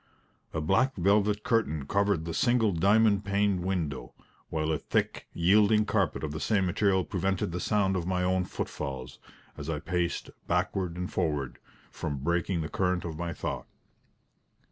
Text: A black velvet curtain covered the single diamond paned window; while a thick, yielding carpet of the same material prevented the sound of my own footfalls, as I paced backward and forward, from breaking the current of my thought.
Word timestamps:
A 0.51 0.61
black 0.61 0.95
velvet 0.95 1.43
curtain 1.43 1.85
covered 1.85 2.25
the 2.25 2.33
single 2.33 2.71
diamond 2.71 3.23
paned 3.23 3.63
window; 3.63 4.15
while 4.49 4.71
a 4.71 4.79
thick, 4.79 5.27
yielding 5.31 5.85
carpet 5.85 6.23
of 6.23 6.31
the 6.31 6.39
same 6.39 6.65
material 6.65 7.05
prevented 7.05 7.51
the 7.51 7.59
sound 7.59 7.95
of 7.95 8.07
my 8.07 8.23
own 8.23 8.45
footfalls, 8.45 9.19
as 9.57 9.69
I 9.69 9.79
paced 9.79 10.31
backward 10.47 10.97
and 10.97 11.13
forward, 11.13 11.59
from 11.91 12.17
breaking 12.17 12.61
the 12.61 12.67
current 12.67 13.05
of 13.05 13.15
my 13.19 13.31
thought. 13.31 13.67